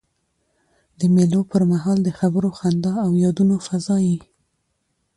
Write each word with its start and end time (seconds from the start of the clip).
د 0.99 1.01
مېلو 1.15 1.41
پر 1.51 1.61
مهال 1.71 1.97
د 2.03 2.09
خبرو، 2.19 2.49
خندا 2.59 2.93
او 3.05 3.11
یادونو 3.23 3.55
فضا 3.67 3.97
يي. 4.07 4.19